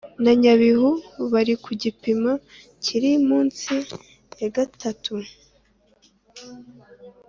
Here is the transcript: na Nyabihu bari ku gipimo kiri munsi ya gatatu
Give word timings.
na 0.23 0.31
Nyabihu 0.41 0.89
bari 1.31 1.53
ku 1.63 1.69
gipimo 1.81 2.31
kiri 2.83 3.11
munsi 3.27 3.73
ya 4.41 4.49
gatatu 4.55 5.13